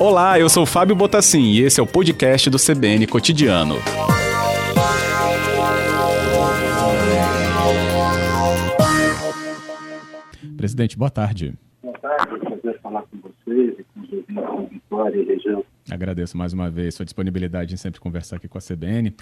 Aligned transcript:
Olá, 0.00 0.40
eu 0.40 0.48
sou 0.48 0.66
Fábio 0.66 0.96
Botassin 0.96 1.42
e 1.42 1.60
esse 1.60 1.78
é 1.78 1.82
o 1.82 1.86
podcast 1.86 2.50
do 2.50 2.56
CBN 2.56 3.06
Cotidiano. 3.06 3.76
Presidente, 10.56 10.98
boa 10.98 11.10
tarde. 11.10 11.54
Boa 11.82 11.98
tarde, 11.98 12.30
é 12.32 12.34
um 12.34 12.38
prazer 12.58 12.80
falar 12.80 13.02
com 13.02 13.18
vocês 13.18 13.78
e 13.78 13.84
com 13.84 14.00
os 14.00 14.12
ouvintes 14.12 14.68
de 14.68 14.74
Vitória 14.74 15.16
e 15.16 15.24
região. 15.24 15.64
Agradeço 15.90 16.36
mais 16.36 16.52
uma 16.52 16.70
vez 16.70 16.94
sua 16.94 17.04
disponibilidade 17.04 17.74
em 17.74 17.76
sempre 17.76 18.00
conversar 18.00 18.36
aqui 18.36 18.48
com 18.48 18.58
a 18.58 18.60
CBN. 18.60 19.14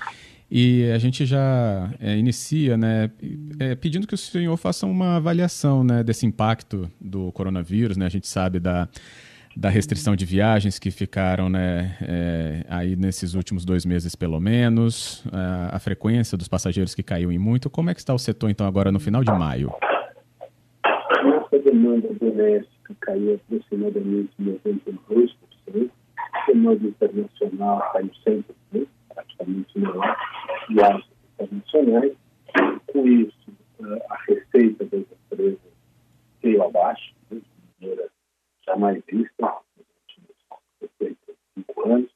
E 0.51 0.91
a 0.91 0.99
gente 0.99 1.27
já 1.27 1.91
é, 2.01 2.17
inicia, 2.17 2.77
né, 2.77 3.11
é, 3.59 3.75
pedindo 3.75 4.07
que 4.07 4.15
o 4.15 4.19
senhor 4.19 4.57
faça 4.57 4.87
uma 4.87 5.17
avaliação, 5.17 5.85
né, 5.85 6.03
desse 6.03 6.27
impacto 6.27 6.91
do 7.01 7.31
coronavírus, 7.33 7.97
né? 7.97 8.07
A 8.07 8.11
gente 8.11 8.27
sabe 8.27 8.59
da 8.59 8.89
da 9.59 9.69
restrição 9.69 10.15
de 10.15 10.25
viagens 10.25 10.79
que 10.79 10.89
ficaram 10.89 11.49
né, 11.49 11.97
é, 12.01 12.65
aí 12.69 12.95
nesses 12.95 13.35
últimos 13.35 13.65
dois 13.65 13.85
meses 13.85 14.15
pelo 14.15 14.39
menos, 14.39 15.25
a, 15.33 15.75
a, 15.75 15.79
frequência 15.81 16.39
dos 16.39 16.47
passageiros 16.47 16.95
que 16.95 17.03
caiu 17.03 17.33
em 17.33 17.39
muito. 17.39 17.69
Como 17.69 17.91
é 17.91 17.95
que 17.95 17.99
está 17.99 18.15
o 18.15 18.19
setor 18.21 18.51
então 18.51 18.69
agora 18.69 18.93
no 18.93 19.01
final 19.01 19.25
de 19.25 19.33
maio? 19.33 19.73
Nossa 21.25 21.59
demanda 21.59 22.09
doméstica 22.21 22.95
caiu 23.01 23.35
aproximadamente 23.35 24.31
92%, 24.41 25.91
demanda 26.47 26.87
internacional 26.87 27.93
caiu 27.93 28.11
100%, 28.27 28.87
praticamente 29.15 29.79
não 29.79 30.03
há 30.03 30.17
viagens 30.69 31.07
internacionais. 31.35 32.17
Com 32.87 33.07
isso, 33.07 33.53
a 34.11 34.17
receita 34.27 34.85
das 34.87 35.05
empresas 35.31 35.59
veio 36.43 36.63
abaixo, 36.63 37.15
né, 37.31 37.41
de 37.41 37.87
maneira 37.87 38.09
jamais 38.67 39.03
vista 39.07 39.55
nos 39.77 39.87
últimos 40.89 41.27
cinco 41.55 41.89
anos. 41.89 42.11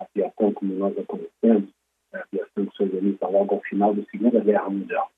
A 0.00 0.04
aviação, 0.04 0.52
como 0.52 0.74
nós 0.74 0.96
a 0.98 1.02
conhecemos, 1.04 1.70
a 2.12 2.18
aviação 2.18 2.66
que 2.66 2.76
se 2.76 2.82
organiza 2.82 3.26
logo 3.28 3.54
ao 3.54 3.60
final 3.62 3.94
da 3.94 4.02
Segunda 4.10 4.40
Guerra 4.40 4.68
Mundial. 4.68 5.10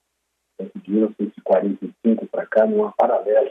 Então, 0.55 0.83
de 0.83 0.91
1945 0.91 2.27
para 2.27 2.47
cá, 2.47 2.67
não 2.67 2.87
há 2.87 2.93
paralelo 2.93 3.51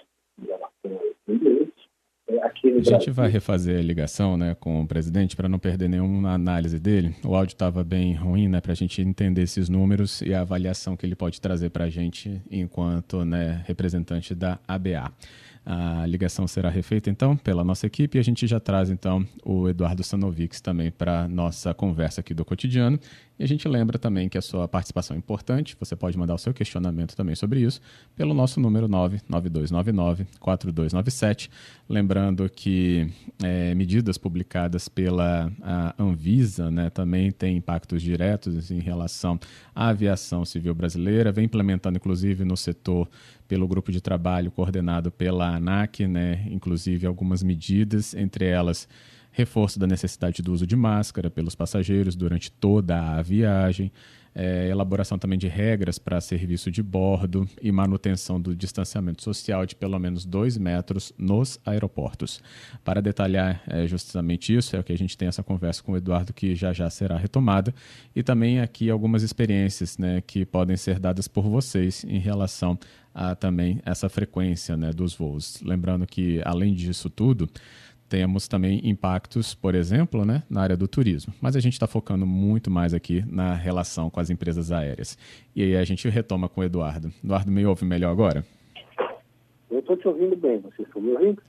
gente 2.83 3.11
vai 3.11 3.29
refazer 3.29 3.79
a 3.79 3.81
ligação 3.81 4.37
né, 4.37 4.55
com 4.59 4.81
o 4.81 4.87
presidente 4.87 5.35
para 5.35 5.49
não 5.49 5.59
perder 5.59 5.89
nenhuma 5.89 6.33
análise 6.33 6.79
dele. 6.79 7.15
O 7.23 7.35
áudio 7.35 7.53
estava 7.53 7.83
bem 7.83 8.13
ruim 8.13 8.47
né, 8.47 8.61
para 8.61 8.71
a 8.71 8.75
gente 8.75 9.01
entender 9.01 9.41
esses 9.41 9.69
números 9.69 10.21
e 10.21 10.33
a 10.33 10.41
avaliação 10.41 10.95
que 10.95 11.05
ele 11.05 11.15
pode 11.15 11.39
trazer 11.41 11.69
para 11.69 11.85
a 11.85 11.89
gente 11.89 12.41
enquanto 12.51 13.23
né, 13.25 13.63
representante 13.65 14.35
da 14.35 14.59
ABA. 14.67 15.11
A 15.65 16.05
ligação 16.05 16.45
será 16.45 16.69
refeita 16.69 17.09
então 17.09 17.37
pela 17.37 17.63
nossa 17.63 17.87
equipe 17.87 18.17
e 18.17 18.19
a 18.19 18.23
gente 18.23 18.45
já 18.45 18.59
traz 18.59 18.89
então 18.89 19.25
o 19.45 19.69
Eduardo 19.69 20.03
Sanovics 20.03 20.59
também 20.59 20.91
para 20.91 21.25
nossa 21.29 21.73
conversa 21.73 22.19
aqui 22.19 22.33
do 22.33 22.43
cotidiano. 22.43 22.99
E 23.39 23.43
a 23.43 23.47
gente 23.47 23.67
lembra 23.67 23.97
também 23.97 24.29
que 24.29 24.37
a 24.37 24.41
sua 24.41 24.67
participação 24.67 25.15
é 25.15 25.17
importante, 25.17 25.75
você 25.79 25.95
pode 25.95 26.15
mandar 26.17 26.35
o 26.35 26.37
seu 26.37 26.53
questionamento 26.53 27.15
também 27.15 27.33
sobre 27.33 27.61
isso 27.61 27.81
pelo 28.15 28.31
nosso 28.33 28.59
número 28.59 28.89
99299-4297. 28.89 31.49
Lembrando 31.87 32.49
que 32.49 33.09
é, 33.41 33.73
medidas 33.73 34.17
publicadas 34.17 34.89
pela 34.89 35.49
Anvisa 35.97 36.69
né, 36.69 36.89
também 36.89 37.31
têm 37.31 37.55
impactos 37.57 38.01
diretos 38.01 38.69
em 38.69 38.79
relação 38.79 39.39
à 39.73 39.87
aviação 39.87 40.43
civil 40.45 40.75
brasileira, 40.75 41.31
vem 41.31 41.45
implementando 41.45 41.97
inclusive 41.97 42.43
no 42.43 42.57
setor 42.57 43.07
pelo 43.47 43.67
grupo 43.67 43.91
de 43.91 44.01
trabalho 44.01 44.51
coordenado 44.51 45.11
pela 45.11 45.55
ANAC, 45.55 46.07
né, 46.07 46.47
inclusive 46.49 47.05
algumas 47.05 47.43
medidas, 47.43 48.13
entre 48.13 48.45
elas 48.45 48.87
reforço 49.33 49.79
da 49.79 49.87
necessidade 49.87 50.41
do 50.41 50.53
uso 50.53 50.65
de 50.65 50.75
máscara 50.75 51.29
pelos 51.29 51.55
passageiros 51.55 52.15
durante 52.15 52.51
toda 52.51 53.17
a 53.17 53.21
viagem, 53.21 53.91
é, 54.35 54.69
elaboração 54.69 55.17
também 55.17 55.37
de 55.37 55.47
regras 55.47 55.99
para 55.99 56.19
serviço 56.19 56.71
de 56.71 56.81
bordo 56.81 57.47
e 57.61 57.71
manutenção 57.71 58.41
do 58.41 58.55
distanciamento 58.55 59.21
social 59.21 59.65
de 59.65 59.75
pelo 59.75 59.97
menos 59.99 60.25
dois 60.25 60.57
metros 60.57 61.13
nos 61.17 61.59
aeroportos. 61.65 62.41
Para 62.83 63.01
detalhar 63.01 63.61
é, 63.67 63.85
justamente 63.85 64.55
isso, 64.55 64.75
é 64.75 64.79
o 64.79 64.83
que 64.83 64.93
a 64.93 64.97
gente 64.97 65.17
tem 65.17 65.27
essa 65.27 65.43
conversa 65.43 65.83
com 65.83 65.91
o 65.91 65.97
Eduardo, 65.97 66.33
que 66.33 66.55
já 66.55 66.73
já 66.73 66.89
será 66.89 67.17
retomada, 67.17 67.73
e 68.15 68.23
também 68.23 68.59
aqui 68.59 68.89
algumas 68.89 69.23
experiências 69.23 69.97
né, 69.97 70.21
que 70.21 70.45
podem 70.45 70.77
ser 70.77 70.99
dadas 70.99 71.27
por 71.27 71.43
vocês 71.43 72.03
em 72.03 72.19
relação 72.19 72.77
a 73.13 73.35
também 73.35 73.79
essa 73.85 74.09
frequência 74.09 74.75
né, 74.75 74.91
dos 74.91 75.13
voos. 75.13 75.61
Lembrando 75.61 76.07
que, 76.07 76.41
além 76.43 76.73
disso 76.73 77.09
tudo, 77.09 77.47
temos 78.13 78.47
também 78.47 78.79
impactos, 78.87 79.55
por 79.55 79.73
exemplo, 79.73 80.23
né, 80.23 80.43
na 80.47 80.61
área 80.61 80.77
do 80.77 80.87
turismo. 80.87 81.33
Mas 81.41 81.55
a 81.55 81.59
gente 81.59 81.73
está 81.73 81.87
focando 81.87 82.27
muito 82.27 82.69
mais 82.69 82.93
aqui 82.93 83.25
na 83.27 83.55
relação 83.55 84.07
com 84.07 84.19
as 84.19 84.29
empresas 84.29 84.71
aéreas. 84.71 85.17
E 85.55 85.63
aí 85.63 85.75
a 85.75 85.83
gente 85.83 86.07
retoma 86.07 86.47
com 86.47 86.61
o 86.61 86.63
Eduardo. 86.63 87.11
Eduardo, 87.23 87.51
me 87.51 87.65
ouve 87.65 87.83
melhor 87.85 88.11
agora? 88.11 88.45
Eu 89.71 89.79
estou 89.79 89.97
te 89.97 90.07
ouvindo 90.07 90.35
bem. 90.35 90.59
Você 90.59 90.83
está 90.83 90.99
me 90.99 91.09
ouvindo? 91.09 91.41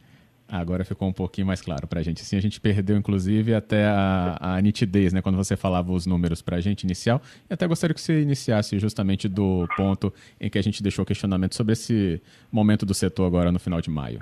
Agora 0.48 0.86
ficou 0.86 1.06
um 1.06 1.12
pouquinho 1.12 1.46
mais 1.46 1.60
claro 1.60 1.86
para 1.86 2.00
a 2.00 2.02
gente. 2.02 2.22
Assim, 2.22 2.38
a 2.38 2.40
gente 2.40 2.58
perdeu, 2.58 2.96
inclusive, 2.96 3.52
até 3.52 3.84
a, 3.84 4.38
a 4.40 4.62
nitidez, 4.62 5.12
né? 5.12 5.20
Quando 5.20 5.36
você 5.36 5.58
falava 5.58 5.92
os 5.92 6.06
números 6.06 6.40
para 6.40 6.56
a 6.56 6.60
gente 6.62 6.84
inicial. 6.84 7.20
E 7.50 7.52
até 7.52 7.66
gostaria 7.66 7.92
que 7.92 8.00
você 8.00 8.22
iniciasse 8.22 8.78
justamente 8.78 9.28
do 9.28 9.68
ponto 9.76 10.10
em 10.40 10.48
que 10.48 10.58
a 10.58 10.62
gente 10.62 10.82
deixou 10.82 11.02
o 11.02 11.06
questionamento 11.06 11.54
sobre 11.54 11.74
esse 11.74 12.22
momento 12.50 12.86
do 12.86 12.94
setor 12.94 13.26
agora 13.26 13.52
no 13.52 13.58
final 13.58 13.82
de 13.82 13.90
maio. 13.90 14.20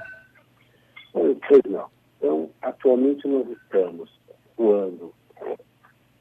Atualmente 2.62 3.26
nós 3.26 3.48
estamos 3.50 4.10
voando 4.56 5.12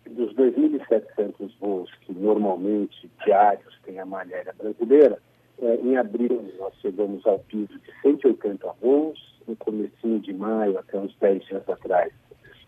dos 0.09 0.33
2.700 0.33 1.51
voos 1.59 1.93
que 2.01 2.13
normalmente 2.13 3.09
diários 3.23 3.79
tem 3.83 3.99
a 3.99 4.05
malha 4.05 4.35
aérea 4.35 4.53
brasileira, 4.57 5.19
é, 5.61 5.75
em 5.75 5.95
abril 5.97 6.43
nós 6.57 6.73
chegamos 6.81 7.25
ao 7.25 7.39
piso 7.39 7.73
de 7.79 8.01
180 8.01 8.73
voos, 8.81 9.19
no 9.47 9.55
comecinho 9.55 10.19
de 10.19 10.33
maio, 10.33 10.77
até 10.77 10.97
uns 10.97 11.15
10 11.19 11.45
dias 11.45 11.69
atrás, 11.69 12.11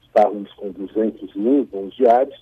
estávamos 0.03 0.51
com 0.53 0.72
200 0.72 1.35
mil 1.35 1.66
voos 1.66 1.95
diários 1.95 2.39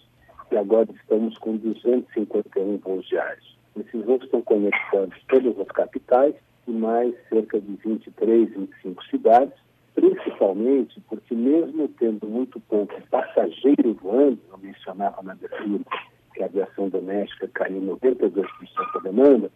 e 0.52 0.58
agora 0.58 0.90
estamos 0.94 1.38
com 1.38 1.56
251 1.56 2.78
voos 2.78 3.08
diários. 3.08 3.58
Esses 3.80 4.06
voos 4.06 4.24
estão 4.24 4.41
conectando 4.41 5.14
todas 5.30 5.58
as 5.58 5.68
capitais 5.70 6.36
e 6.68 6.72
mais 6.72 7.16
cerca 7.30 7.59
de 7.62 7.74
23, 7.78 8.53
25 8.53 9.06
cidades, 9.06 9.53
principalmente 9.94 11.00
porque 11.09 11.35
mesmo 11.35 11.88
tendo 11.88 12.28
muito 12.28 12.59
pouco 12.62 12.94
passageiro 13.09 13.94
voando, 14.02 14.40
eu 14.52 14.57
mencionava 14.57 15.22
na 15.22 15.34
abertura 15.34 15.84
que 16.34 16.41
a 16.41 16.46
aviação 16.46 16.90
doméstica 16.90 17.50
caiu 17.53 17.81
92% 17.81 18.46
da 18.94 19.00
demanda, 19.02 19.52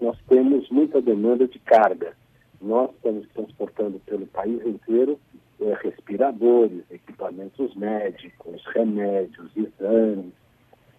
nós 0.00 0.18
temos 0.28 0.68
muita 0.70 1.00
demanda 1.00 1.48
de 1.48 1.58
carga. 1.60 2.14
Nós 2.60 2.90
estamos 2.96 3.26
transportando 3.28 3.98
pelo 4.00 4.26
país 4.26 4.64
inteiro 4.66 5.18
é, 5.60 5.74
respiradores, 5.82 6.84
equipamentos 6.90 7.74
médicos, 7.74 8.62
remédios, 8.74 9.50
exames 9.56 10.32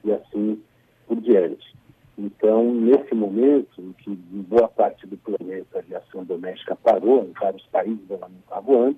e 0.03 0.11
assim 0.11 0.61
por 1.07 1.19
diante. 1.21 1.78
Então, 2.19 2.73
nesse 2.73 3.15
momento 3.15 3.81
em 3.81 3.93
que 3.93 4.11
em 4.11 4.41
boa 4.41 4.67
parte 4.67 5.07
do 5.07 5.15
planeta 5.17 5.77
a 5.77 5.79
aviação 5.79 6.25
doméstica 6.25 6.75
parou, 6.75 7.23
em 7.23 7.31
vários 7.31 7.65
países 7.67 8.03
ela 8.09 8.27
não 8.27 8.39
está 8.39 8.59
voando, 8.59 8.97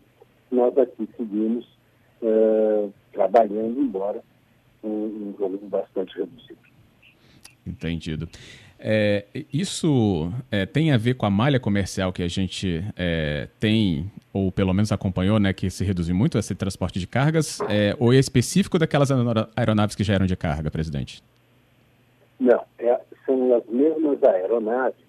nós 0.52 0.76
aqui 0.76 1.08
seguimos 1.16 1.64
uh, 2.24 2.92
trabalhando, 3.14 3.80
embora 3.80 4.24
um, 4.84 4.90
um 4.90 5.36
volume 5.38 5.68
bastante 5.68 6.18
reduzido. 6.18 6.58
Entendido. 7.66 8.28
É, 8.80 9.24
isso 9.53 10.34
é, 10.50 10.66
tem 10.66 10.92
a 10.92 10.98
ver 10.98 11.14
com 11.14 11.28
a 11.28 11.30
malha 11.30 11.59
comercial 11.59 12.12
que 12.12 12.24
a 12.24 12.28
gente 12.28 12.84
é, 12.98 13.48
tem, 13.59 14.12
ou 14.34 14.52
pelo 14.52 14.74
menos 14.74 14.91
acompanhou, 14.91 15.40
né, 15.40 15.53
que 15.53 15.70
se 15.70 15.85
reduziu 15.85 16.16
muito 16.16 16.40
esse 16.40 16.56
transporte 16.56 17.00
de 17.00 17.06
cargas, 17.06 17.59
é, 17.70 17.96
ou 18.00 18.12
é 18.12 18.17
específico 18.17 18.79
daquelas 18.79 19.12
aeronaves 19.56 19.96
que 19.96 20.03
já 20.03 20.16
eram 20.16 20.26
de 20.26 20.35
carga, 20.35 20.72
presidente? 20.72 21.22
Não, 22.40 22.66
é, 22.79 23.00
são 23.31 23.55
as 23.55 23.66
mesmas 23.67 24.23
aeronaves, 24.23 24.99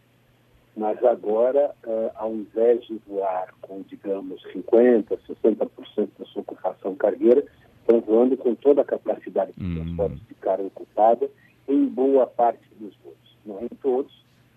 mas 0.77 1.03
agora, 1.05 1.75
uh, 1.85 2.11
ao 2.15 2.33
invés 2.33 2.83
de 2.87 3.01
voar 3.07 3.53
com, 3.61 3.83
digamos, 3.83 4.43
50%, 4.55 5.19
60% 5.45 6.09
da 6.19 6.25
sua 6.27 6.43
ocupação 6.43 6.95
cargueira, 6.95 7.45
estão 7.81 8.01
voando 8.01 8.37
com 8.37 8.55
toda 8.55 8.83
a 8.83 8.85
capacidade 8.85 9.53
de 9.57 9.65
hum. 9.65 9.75
transporte 9.75 10.23
de 10.29 10.35
carga 10.35 10.65
ocupada 10.65 11.29
em 11.69 11.87
boa 11.87 12.27
parte 12.27 12.63
dos 12.79 12.95
voos. 13.05 13.37
Não 13.45 13.63
em 13.63 13.69
todos, 13.83 14.13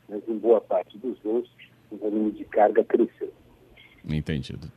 mas 0.07 0.21
em 0.27 0.37
boa 0.37 0.61
parte 0.61 0.97
dos 0.97 1.17
voos, 1.19 1.49
o 1.91 1.97
volume 1.97 2.31
de 2.31 2.45
carga 2.45 2.83
cresceu. 2.83 3.33
Entendido. 4.07 4.71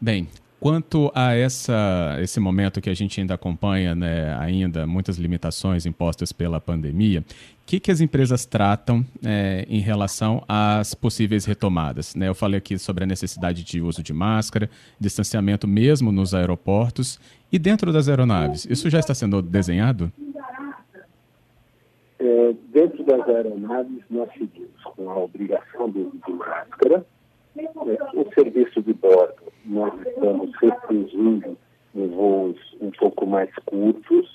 Bem, 0.00 0.26
Quanto 0.60 1.12
a 1.14 1.34
essa, 1.34 2.16
esse 2.20 2.40
momento 2.40 2.80
que 2.80 2.90
a 2.90 2.94
gente 2.94 3.20
ainda 3.20 3.34
acompanha, 3.34 3.94
né, 3.94 4.36
ainda 4.40 4.88
muitas 4.88 5.16
limitações 5.16 5.86
impostas 5.86 6.32
pela 6.32 6.60
pandemia, 6.60 7.20
o 7.20 7.24
que, 7.64 7.78
que 7.78 7.92
as 7.92 8.00
empresas 8.00 8.44
tratam 8.44 9.04
é, 9.24 9.64
em 9.68 9.78
relação 9.78 10.42
às 10.48 10.94
possíveis 10.94 11.44
retomadas? 11.44 12.16
Né? 12.16 12.26
Eu 12.26 12.34
falei 12.34 12.58
aqui 12.58 12.76
sobre 12.76 13.04
a 13.04 13.06
necessidade 13.06 13.62
de 13.62 13.80
uso 13.80 14.02
de 14.02 14.12
máscara, 14.12 14.68
distanciamento 14.98 15.68
mesmo 15.68 16.10
nos 16.10 16.34
aeroportos 16.34 17.20
e 17.52 17.58
dentro 17.58 17.92
das 17.92 18.08
aeronaves. 18.08 18.66
Isso 18.68 18.90
já 18.90 18.98
está 18.98 19.14
sendo 19.14 19.40
desenhado? 19.40 20.10
É, 22.18 22.54
dentro 22.72 23.04
das 23.04 23.28
aeronaves, 23.28 24.02
nós 24.10 24.28
seguimos 24.32 24.82
com 24.96 25.08
a 25.08 25.18
obrigação 25.18 25.88
do 25.88 26.08
uso 26.08 26.20
de 26.26 26.32
máscara, 26.32 27.06
é, 27.58 28.18
o 28.18 28.32
serviço 28.34 28.82
de 28.82 28.92
bordo, 28.94 29.34
nós 29.64 29.92
estamos 30.06 30.50
em 31.18 32.08
voos 32.08 32.56
um 32.80 32.90
pouco 32.92 33.26
mais 33.26 33.50
curtos, 33.66 34.30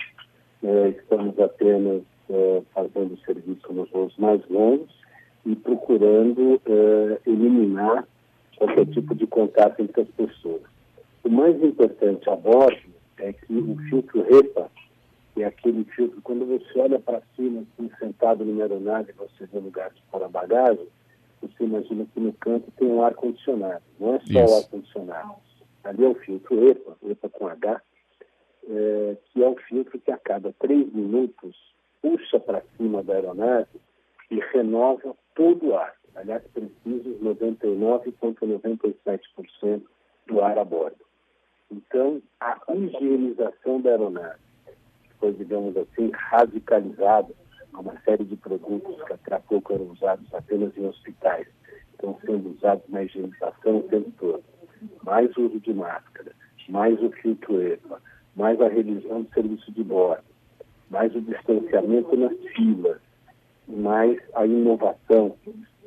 é, 0.64 0.90
estamos 0.90 1.38
apenas 1.40 2.02
é, 2.30 2.62
fazendo 2.74 3.18
serviço 3.26 3.72
nos 3.74 3.90
voos 3.90 4.16
mais 4.18 4.42
longos 4.50 4.90
e 5.46 5.56
procurando 5.56 6.62
é, 6.66 7.30
eliminar 7.30 8.08
qualquer 8.58 8.86
tipo 8.88 9.14
de 9.16 9.28
contato 9.28 9.82
entre 9.82 10.02
as 10.02 10.08
pessoas. 10.10 10.62
O 11.24 11.30
mais 11.30 11.62
importante 11.62 12.30
a 12.30 12.36
bordo 12.36 12.94
é 13.18 13.34
que 13.34 13.54
o 13.54 13.78
filtro 13.90 14.24
REPA, 14.24 14.70
que 15.34 15.44
é 15.44 15.48
aquele 15.48 15.84
filtro, 15.86 16.22
quando 16.22 16.46
você 16.46 16.80
olha 16.80 17.00
para 17.00 17.22
cima, 17.36 17.64
assim, 17.78 17.90
sentado 18.00 18.44
numa 18.46 18.62
aeronave, 18.62 19.14
você 19.14 19.46
vê 19.52 19.60
lugar 19.60 19.90
de 19.92 20.02
pôr 20.12 20.24
a 20.24 20.28
bagagem, 20.28 20.88
você 21.42 21.64
imagina 21.64 22.06
que 22.14 22.20
no 22.20 22.34
canto 22.34 22.72
tem 22.78 22.88
um 22.88 23.04
ar-condicionado. 23.04 23.84
Não 24.00 24.16
é 24.16 24.20
só 24.20 24.44
Isso. 24.44 24.54
o 24.54 24.58
ar-condicionado. 24.58 25.36
Ali 25.84 26.06
é 26.06 26.08
o 26.08 26.16
filtro 26.16 26.70
EPA, 26.70 26.96
EPA 27.04 27.30
com 27.30 27.48
H, 27.48 27.82
é, 28.70 29.18
que 29.26 29.44
é 29.44 29.50
um 29.50 29.56
filtro 29.56 30.00
que 30.00 30.12
a 30.12 30.18
cada 30.18 30.54
três 30.54 30.94
minutos 30.94 31.58
puxa 32.02 32.40
para 32.40 32.64
cima 32.78 33.04
da 33.04 33.14
aeronave 33.14 33.68
e 34.32 34.40
renova 34.52 35.14
todo 35.36 35.68
o 35.68 35.76
ar. 35.76 35.94
Aliás, 36.16 36.42
precisa 36.54 37.10
99,97% 37.22 39.82
do 40.28 40.42
ar 40.42 40.58
a 40.58 40.64
bordo. 40.64 41.04
Então, 41.72 42.22
a 42.40 42.58
higienização 42.74 43.82
da 43.82 43.90
aeronave, 43.92 44.40
foi, 45.20 45.34
digamos 45.34 45.78
assim, 45.78 46.10
radicalizada 46.14 47.34
uma 47.80 48.00
série 48.02 48.24
de 48.24 48.36
produtos 48.36 49.02
que 49.04 49.14
até 49.14 49.36
há 49.36 49.40
pouco 49.40 49.74
eram 49.74 49.86
usados 49.86 50.32
apenas 50.34 50.76
em 50.78 50.86
hospitais, 50.86 51.48
estão 51.92 52.18
sendo 52.26 52.52
usados 52.52 52.84
na 52.90 53.04
higienização 53.04 53.78
o 53.78 53.84
tempo 53.84 54.12
todo. 54.20 54.44
Mais 55.04 55.36
uso 55.38 55.60
de 55.60 55.74
máscara, 55.74 56.32
mais 56.70 57.02
o 57.02 57.12
filtro 57.12 57.62
EPA, 57.62 58.02
mais 58.36 58.60
a 58.62 58.68
revisão 58.68 59.22
do 59.22 59.34
serviço 59.34 59.72
de 59.72 59.84
bordo, 59.84 60.24
mais 60.90 61.14
o 61.16 61.22
distanciamento 61.22 62.16
nas 62.16 62.38
filas, 62.56 63.00
mais 63.68 64.20
a 64.34 64.46
inovação 64.46 65.36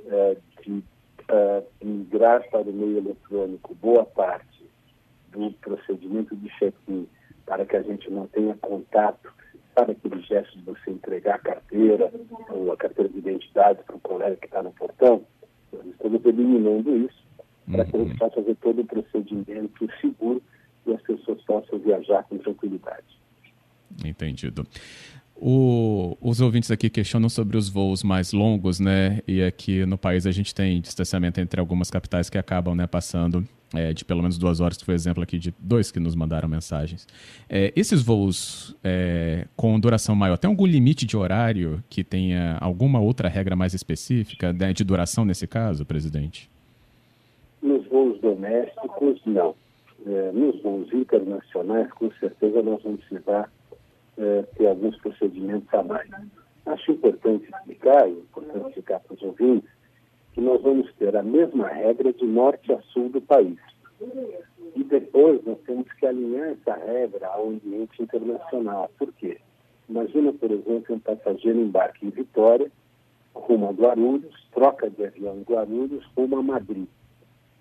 eh, 0.06 0.36
de 0.62 0.82
eh, 1.28 1.62
migrar 1.82 2.48
para 2.50 2.62
o 2.62 2.72
meio 2.72 2.98
eletrônico 2.98 3.74
boa 3.76 4.04
parte 4.04 4.64
do 5.32 5.50
procedimento 5.60 6.36
de 6.36 6.48
check-in 6.58 7.06
para 7.44 7.64
que 7.64 7.76
a 7.76 7.82
gente 7.82 8.10
não 8.10 8.26
tenha 8.28 8.54
contato 8.56 9.28
sabe 9.76 9.92
aquele 9.92 10.22
gesto 10.22 10.58
de 10.58 10.64
você 10.64 10.90
entregar 10.90 11.34
a 11.34 11.38
carteira 11.38 12.10
ou 12.48 12.72
a 12.72 12.76
carteira 12.76 13.10
de 13.10 13.19
identidade 13.19 13.82
para 13.84 13.96
o 13.96 14.00
colega 14.00 14.36
que 14.36 14.46
está 14.46 14.62
no 14.62 14.72
portão? 14.72 15.22
Nós 15.70 15.84
estamos 15.86 16.24
eliminando 16.24 16.96
isso 16.96 17.22
para 17.70 17.84
que 17.84 17.96
a 17.96 17.98
uhum. 17.98 18.16
possa 18.16 18.34
fazer 18.36 18.56
todo 18.56 18.80
o 18.80 18.84
procedimento 18.84 19.88
seguro 20.00 20.42
e 20.86 20.92
as 20.92 21.02
pessoas 21.02 21.42
possam 21.42 21.78
viajar 21.78 22.22
com 22.24 22.38
tranquilidade. 22.38 23.18
Entendido. 24.04 24.66
O, 25.38 26.16
os 26.20 26.40
ouvintes 26.40 26.70
aqui 26.70 26.88
questionam 26.88 27.28
sobre 27.28 27.58
os 27.58 27.68
voos 27.68 28.02
mais 28.02 28.32
longos, 28.32 28.80
né? 28.80 29.20
E 29.28 29.42
aqui 29.42 29.84
no 29.84 29.98
país 29.98 30.26
a 30.26 30.32
gente 30.32 30.54
tem 30.54 30.80
distanciamento 30.80 31.40
entre 31.40 31.60
algumas 31.60 31.90
capitais 31.90 32.30
que 32.30 32.38
acabam 32.38 32.74
né, 32.74 32.86
passando 32.86 33.46
é, 33.74 33.92
de 33.92 34.02
pelo 34.04 34.22
menos 34.22 34.38
duas 34.38 34.60
horas, 34.60 34.78
que 34.78 34.84
foi 34.84 34.94
exemplo 34.94 35.22
aqui 35.22 35.38
de 35.38 35.54
dois 35.58 35.90
que 35.90 36.00
nos 36.00 36.14
mandaram 36.14 36.48
mensagens. 36.48 37.06
É, 37.48 37.70
esses 37.76 38.02
voos 38.02 38.74
é, 38.82 39.46
com 39.54 39.78
duração 39.78 40.14
maior, 40.14 40.38
tem 40.38 40.48
algum 40.48 40.64
limite 40.64 41.04
de 41.04 41.16
horário 41.16 41.84
que 41.90 42.02
tenha 42.02 42.56
alguma 42.58 42.98
outra 42.98 43.28
regra 43.28 43.54
mais 43.54 43.74
específica 43.74 44.54
né, 44.54 44.72
de 44.72 44.84
duração 44.84 45.24
nesse 45.24 45.46
caso, 45.46 45.84
presidente? 45.84 46.48
Domésticos, 48.26 49.20
não. 49.25 49.55
É, 50.05 50.32
nos 50.32 50.61
voos 50.61 50.93
internacionais, 50.93 51.90
com 51.93 52.11
certeza 52.12 52.61
nós 52.61 52.82
vamos 52.82 53.05
precisar 53.05 53.50
é, 54.19 54.43
ter 54.56 54.67
alguns 54.67 54.96
procedimentos 54.99 55.73
a 55.73 55.82
mais. 55.84 56.11
Acho 56.67 56.93
importante 56.93 57.49
explicar, 57.49 58.08
e 58.08 58.12
importante 58.12 58.67
explicar 58.67 59.00
para 59.00 59.14
os 59.14 59.23
ouvintes, 59.23 59.70
que 60.32 60.40
nós 60.40 60.61
vamos 60.61 60.93
ter 60.94 61.17
a 61.17 61.23
mesma 61.23 61.69
regra 61.69 62.12
de 62.12 62.26
norte 62.26 62.73
a 62.73 62.81
sul 62.93 63.08
do 63.11 63.20
país. 63.20 63.58
E 64.75 64.82
depois 64.82 65.44
nós 65.44 65.58
temos 65.64 65.90
que 65.93 66.05
alinhar 66.05 66.49
essa 66.50 66.75
regra 66.75 67.29
ao 67.29 67.49
ambiente 67.49 68.02
internacional. 68.02 68.90
Por 68.99 69.12
quê? 69.12 69.38
Imagina, 69.88 70.32
por 70.32 70.50
exemplo, 70.50 70.96
um 70.96 70.99
passageiro 70.99 71.61
embarque 71.61 72.05
em 72.05 72.11
Vitória, 72.11 72.70
rumo 73.32 73.69
a 73.69 73.72
Guarulhos, 73.72 74.34
troca 74.52 74.90
de 74.90 75.05
avião 75.05 75.37
em 75.37 75.43
Guarulhos, 75.43 76.05
rumo 76.17 76.38
a 76.38 76.43
Madrid. 76.43 76.88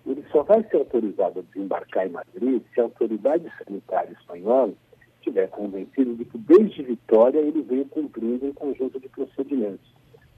Ele 0.06 0.24
só 0.30 0.42
vai 0.42 0.62
ser 0.64 0.76
autorizado 0.76 1.40
a 1.40 1.42
desembarcar 1.42 2.06
em 2.06 2.10
Madrid 2.10 2.62
se 2.72 2.80
a 2.80 2.84
autoridade 2.84 3.50
sanitária 3.58 4.12
espanhola 4.12 4.72
estiver 5.18 5.48
convencido 5.48 6.14
de 6.14 6.24
que 6.24 6.38
desde 6.38 6.82
Vitória 6.84 7.40
ele 7.40 7.62
veio 7.62 7.84
cumprindo 7.86 8.46
um 8.46 8.54
conjunto 8.54 9.00
de 9.00 9.08
procedimentos. 9.08 9.92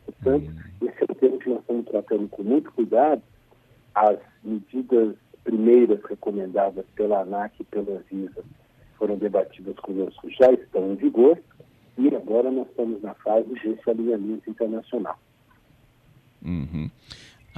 Portanto, 0.06 0.46
uhum. 0.46 0.88
esse 0.88 1.02
é 1.02 1.04
um 1.10 1.14
tema 1.14 1.38
que 1.38 1.50
nós 1.50 1.60
estamos 1.60 1.86
tratando 1.86 2.28
com 2.28 2.42
muito 2.42 2.72
cuidado. 2.72 3.22
As 3.94 4.18
medidas 4.42 5.14
primeiras 5.44 6.02
recomendadas 6.04 6.86
pela 6.94 7.20
ANAC 7.20 7.60
e 7.60 7.64
pela 7.64 7.98
Anvisa 7.98 8.44
foram 8.96 9.16
debatidas 9.16 9.76
conosco, 9.76 10.28
já 10.30 10.50
estão 10.52 10.92
em 10.92 10.96
vigor 10.96 11.38
e 11.96 12.14
agora 12.14 12.50
nós 12.50 12.68
estamos 12.68 13.00
na 13.02 13.14
fase 13.14 13.48
desse 13.48 13.90
alinhamento 13.90 14.48
internacional. 14.48 15.18
Uhum. 16.44 16.90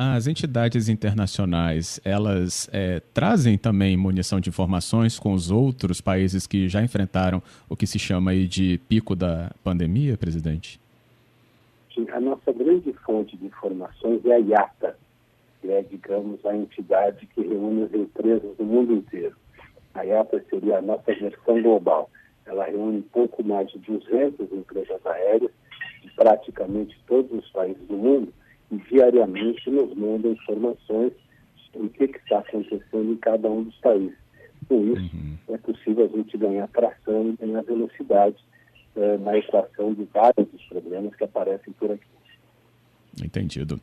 As 0.02 0.26
entidades 0.26 0.88
internacionais, 0.88 2.00
elas 2.02 2.70
é, 2.72 3.02
trazem 3.12 3.58
também 3.58 3.98
munição 3.98 4.40
de 4.40 4.48
informações 4.48 5.18
com 5.18 5.34
os 5.34 5.50
outros 5.50 6.00
países 6.00 6.46
que 6.46 6.70
já 6.70 6.82
enfrentaram 6.82 7.42
o 7.68 7.76
que 7.76 7.86
se 7.86 7.98
chama 7.98 8.30
aí 8.30 8.46
de 8.46 8.80
pico 8.88 9.14
da 9.14 9.50
pandemia, 9.62 10.16
presidente? 10.16 10.80
Sim, 11.94 12.08
a 12.12 12.18
nossa 12.18 12.50
grande 12.50 12.94
fonte 13.04 13.36
de 13.36 13.44
informações 13.44 14.24
é 14.24 14.36
a 14.36 14.38
IATA, 14.38 14.96
que 15.60 15.70
é, 15.70 15.82
digamos, 15.82 16.46
a 16.46 16.56
entidade 16.56 17.26
que 17.34 17.42
reúne 17.42 17.82
as 17.82 17.92
empresas 17.92 18.56
do 18.56 18.64
mundo 18.64 18.94
inteiro. 18.94 19.36
A 19.92 20.02
IATA 20.02 20.42
seria 20.48 20.78
a 20.78 20.80
nossa 20.80 21.12
versão 21.12 21.60
global. 21.60 22.08
Ela 22.46 22.64
reúne 22.64 23.02
pouco 23.12 23.44
mais 23.44 23.70
de 23.70 23.78
200 23.80 24.50
empresas 24.50 25.04
aéreas 25.04 25.52
de 26.00 26.10
praticamente 26.12 26.98
todos 27.06 27.30
os 27.32 27.50
países 27.50 27.86
do 27.86 27.98
mundo 27.98 28.32
diariamente 28.70 29.68
nos 29.70 29.94
manda 29.96 30.28
informações 30.28 31.12
sobre 31.72 31.86
o 31.86 31.90
que 31.90 32.04
está 32.04 32.38
acontecendo 32.38 33.12
em 33.12 33.16
cada 33.16 33.48
um 33.50 33.64
dos 33.64 33.76
países. 33.76 34.16
Com 34.68 34.92
isso, 34.92 35.16
uhum. 35.16 35.36
é 35.48 35.58
possível 35.58 36.04
a 36.12 36.16
gente 36.16 36.36
ganhar 36.36 36.68
tração 36.68 37.30
e 37.30 37.44
ganhar 37.44 37.62
velocidade 37.62 38.36
eh, 38.94 39.18
na 39.18 39.36
equação 39.36 39.94
de 39.94 40.04
vários 40.12 40.48
dos 40.48 40.62
problemas 40.64 41.14
que 41.16 41.24
aparecem 41.24 41.72
por 41.72 41.90
aqui. 41.90 42.06
Entendido. 43.24 43.80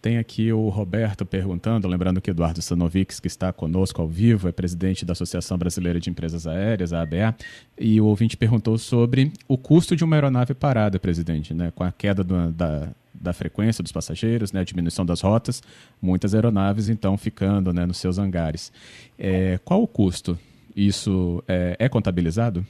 Tem 0.00 0.16
aqui 0.16 0.50
o 0.50 0.68
Roberto 0.70 1.26
perguntando, 1.26 1.86
lembrando 1.86 2.22
que 2.22 2.30
Eduardo 2.30 2.62
Sanovics, 2.62 3.20
que 3.20 3.26
está 3.26 3.52
conosco 3.52 4.00
ao 4.00 4.08
vivo, 4.08 4.48
é 4.48 4.52
presidente 4.52 5.04
da 5.04 5.12
Associação 5.12 5.58
Brasileira 5.58 6.00
de 6.00 6.08
Empresas 6.08 6.46
Aéreas, 6.46 6.92
a 6.94 7.02
ABA, 7.02 7.36
e 7.78 8.00
o 8.00 8.06
ouvinte 8.06 8.34
perguntou 8.34 8.78
sobre 8.78 9.30
o 9.46 9.58
custo 9.58 9.94
de 9.94 10.02
uma 10.02 10.16
aeronave 10.16 10.54
parada, 10.54 10.98
presidente, 10.98 11.52
né? 11.52 11.70
com 11.74 11.84
a 11.84 11.92
queda 11.92 12.24
do, 12.24 12.50
da, 12.50 12.88
da 13.12 13.32
frequência 13.32 13.82
dos 13.82 13.92
passageiros, 13.92 14.52
né, 14.52 14.60
a 14.60 14.64
diminuição 14.64 15.04
das 15.04 15.20
rotas, 15.20 15.62
muitas 16.00 16.34
aeronaves 16.34 16.88
então 16.88 17.16
ficando 17.16 17.72
né, 17.72 17.84
nos 17.86 17.98
seus 17.98 18.18
hangares. 18.18 18.72
É, 19.18 19.58
qual 19.64 19.82
o 19.82 19.86
custo? 19.86 20.38
Isso 20.74 21.42
é, 21.48 21.76
é, 21.78 21.88
contabilizado? 21.88 22.64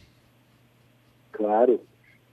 Claro. 1.33 1.81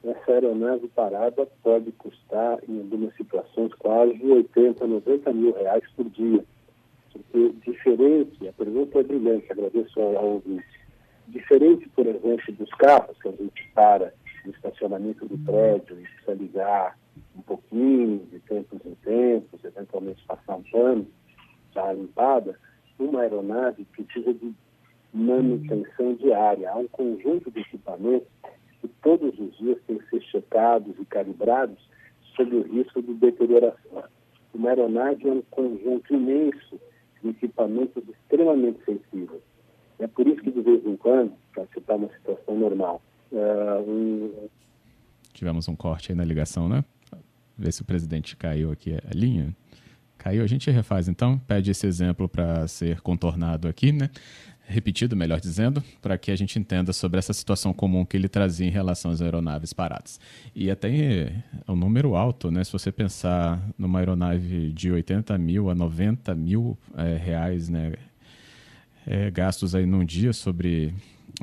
Essa 0.04 0.32
aeronave 0.32 0.88
parada 0.90 1.46
pode 1.62 1.92
custar, 1.94 2.60
em 2.70 2.80
algumas 2.80 3.14
situações, 3.16 3.74
quase 3.74 4.22
80, 4.24 4.88
90 4.88 5.34
mil 5.34 5.54
reais 5.54 5.84
por 5.96 6.10
dia. 6.10 6.44
Porque 7.12 7.54
diferente, 7.66 8.48
a 8.48 8.54
pergunta 8.54 9.00
é 9.00 9.04
brilhante, 9.04 9.52
agradeço 9.52 10.00
ao, 10.00 10.26
ouvinte. 10.26 10.66
Diferente, 11.28 11.90
por 11.90 12.06
exemplo, 12.06 12.54
dos 12.54 12.70
carros 12.76 13.18
que 13.22 13.28
a 13.28 13.32
gente 13.32 13.70
para 13.74 14.14
no 14.46 14.52
estacionamento 14.52 15.26
do 15.26 15.38
prédio 15.40 16.00
e 16.00 16.04
precisa 16.04 16.34
ligar 16.34 16.98
um 17.36 17.42
pouquinho, 17.42 18.26
de 18.32 18.40
tempos 18.40 18.80
em 18.86 18.96
tempos, 18.96 19.64
eventualmente 19.64 20.24
passar 20.26 20.56
um 20.56 20.64
pano 20.64 21.08
já 21.74 21.94
limpada, 21.94 22.58
uma 23.00 23.22
aeronave 23.22 23.86
precisa 23.86 24.34
de 24.34 24.54
manutenção 25.14 26.16
diária. 26.16 26.72
Há 26.72 26.78
um 26.78 26.88
conjunto 26.88 27.52
de 27.52 27.60
equipamentos 27.60 28.28
que 28.82 28.88
todos 29.02 29.38
os 29.40 29.58
dias 29.58 29.78
têm 29.88 29.98
que 29.98 30.10
ser 30.10 30.22
checados 30.24 30.96
e 31.00 31.06
calibrados 31.06 31.78
sob 32.36 32.56
o 32.56 32.62
risco 32.64 33.02
de 33.02 33.14
deterioração. 33.14 34.04
Uma 34.54 34.70
aeronave 34.70 35.28
é 35.28 35.32
um 35.32 35.42
conjunto 35.50 36.14
imenso 36.14 36.80
de 37.22 37.30
equipamentos 37.30 38.04
extremamente 38.10 38.84
sensíveis. 38.86 39.42
É 40.00 40.08
por 40.08 40.28
isso 40.28 40.42
que, 40.42 40.52
de 40.52 40.62
vez 40.62 40.86
em 40.86 40.96
quando, 40.96 41.34
para 41.54 41.66
citar 41.68 41.98
uma 41.98 42.10
situação 42.10 42.58
normal, 42.58 43.02
uh, 43.32 43.90
um... 43.90 44.48
tivemos 45.34 45.68
um 45.68 45.76
corte 45.76 46.12
aí 46.12 46.18
na 46.18 46.24
ligação, 46.24 46.70
né? 46.70 46.84
Ver 47.58 47.72
se 47.72 47.82
o 47.82 47.86
presidente 47.86 48.36
caiu 48.36 48.72
aqui 48.72 48.94
a 48.94 49.14
linha. 49.14 49.56
Caiu, 50.18 50.44
a 50.44 50.48
gente 50.48 50.70
refaz 50.72 51.08
então, 51.08 51.38
pede 51.40 51.72
esse 51.72 51.86
exemplo 51.86 52.28
para 52.28 52.68
ser 52.68 53.02
contornado 53.02 53.68
aqui, 53.68 53.92
né? 53.92 54.10
repetido, 54.68 55.16
melhor 55.16 55.40
dizendo, 55.40 55.82
para 56.02 56.18
que 56.18 56.30
a 56.30 56.36
gente 56.36 56.60
entenda 56.60 56.92
sobre 56.92 57.18
essa 57.18 57.32
situação 57.32 57.74
comum 57.74 58.06
que 58.06 58.18
ele 58.18 58.28
trazia 58.28 58.68
em 58.68 58.70
relação 58.70 59.12
às 59.12 59.22
aeronaves 59.22 59.72
paradas. 59.72 60.20
E 60.54 60.70
até 60.70 60.90
é 60.90 61.72
um 61.72 61.76
número 61.76 62.16
alto, 62.16 62.52
né? 62.52 62.64
Se 62.64 62.72
você 62.72 62.92
pensar 62.92 63.62
numa 63.78 64.00
aeronave 64.00 64.72
de 64.74 64.92
80 64.92 65.38
mil 65.38 65.70
a 65.70 65.76
90 65.76 66.36
mil 66.36 66.78
é, 66.98 67.16
reais, 67.16 67.70
né? 67.70 67.94
É, 69.06 69.32
gastos 69.32 69.74
aí 69.74 69.86
num 69.86 70.04
dia 70.04 70.34
sobre 70.34 70.94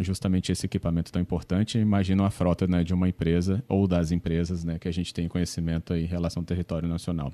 justamente 0.00 0.50
esse 0.50 0.66
equipamento 0.66 1.12
tão 1.12 1.22
importante, 1.22 1.78
imagina 1.78 2.22
uma 2.22 2.30
frota 2.30 2.66
né, 2.66 2.82
de 2.82 2.92
uma 2.92 3.08
empresa 3.08 3.62
ou 3.68 3.86
das 3.86 4.10
empresas 4.10 4.64
né, 4.64 4.78
que 4.78 4.88
a 4.88 4.92
gente 4.92 5.14
tem 5.14 5.28
conhecimento 5.28 5.94
em 5.94 6.04
relação 6.04 6.40
ao 6.40 6.44
território 6.44 6.88
nacional. 6.88 7.32